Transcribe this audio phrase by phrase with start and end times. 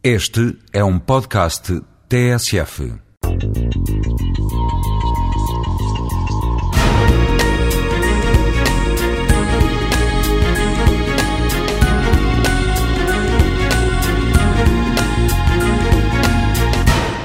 [0.00, 2.92] Este é um podcast TSF.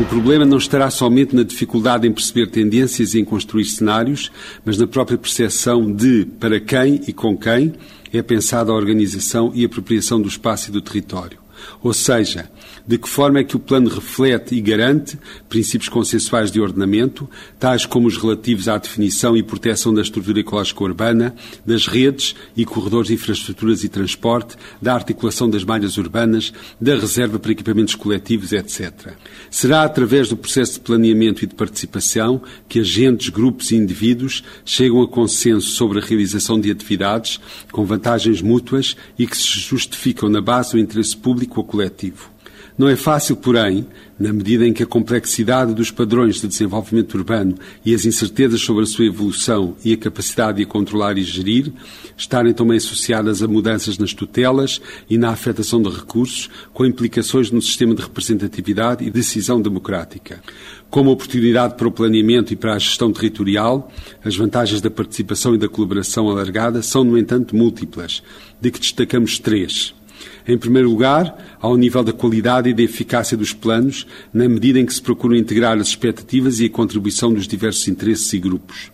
[0.00, 4.32] O problema não estará somente na dificuldade em perceber tendências e em construir cenários,
[4.64, 7.74] mas na própria percepção de para quem e com quem
[8.12, 11.45] é pensada a organização e apropriação do espaço e do território.
[11.82, 12.50] Ou seja,
[12.86, 17.84] de que forma é que o plano reflete e garante princípios consensuais de ordenamento, tais
[17.84, 21.34] como os relativos à definição e proteção da estrutura ecológica urbana,
[21.64, 27.38] das redes e corredores de infraestruturas e transporte, da articulação das malhas urbanas, da reserva
[27.38, 29.14] para equipamentos coletivos, etc.
[29.50, 35.02] Será através do processo de planeamento e de participação que agentes, grupos e indivíduos chegam
[35.02, 40.40] a consenso sobre a realização de atividades com vantagens mútuas e que se justificam na
[40.40, 42.30] base do interesse público ou coletivo.
[42.78, 43.86] Não é fácil, porém,
[44.20, 48.82] na medida em que a complexidade dos padrões de desenvolvimento urbano e as incertezas sobre
[48.82, 51.72] a sua evolução e a capacidade de a controlar e gerir
[52.18, 57.62] estarem também associadas a mudanças nas tutelas e na afetação de recursos, com implicações no
[57.62, 60.42] sistema de representatividade e decisão democrática.
[60.90, 63.90] Como oportunidade para o planeamento e para a gestão territorial,
[64.22, 68.22] as vantagens da participação e da colaboração alargada são, no entanto, múltiplas,
[68.60, 69.94] de que destacamos três.
[70.46, 74.86] Em primeiro lugar, ao nível da qualidade e da eficácia dos planos, na medida em
[74.86, 78.90] que se procuram integrar as expectativas e a contribuição dos diversos interesses e grupos.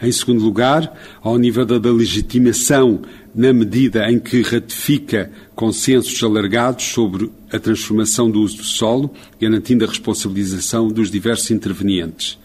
[0.00, 3.00] Em segundo lugar, ao nível da legitimação,
[3.34, 9.10] na medida em que ratifica consensos alargados sobre a transformação do uso do solo,
[9.40, 12.38] garantindo a responsabilização dos diversos intervenientes.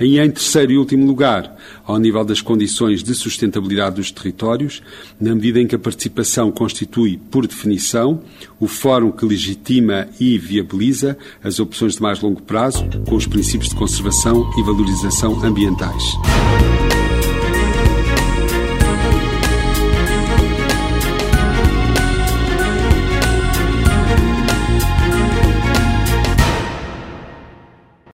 [0.00, 4.82] E em terceiro e último lugar, ao nível das condições de sustentabilidade dos territórios,
[5.20, 8.22] na medida em que a participação constitui, por definição,
[8.58, 13.70] o fórum que legitima e viabiliza as opções de mais longo prazo com os princípios
[13.70, 16.02] de conservação e valorização ambientais.